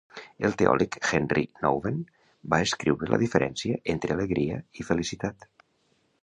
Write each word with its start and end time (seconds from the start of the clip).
El 0.47 0.53
teòleg 0.59 0.95
Henri 1.09 1.43
Nouwen 1.65 1.99
va 2.53 2.61
descriure 2.63 3.11
la 3.13 3.21
diferència 3.25 3.79
entre 3.95 4.15
alegria 4.17 4.59
i 4.83 4.89
felicitat. 4.91 5.49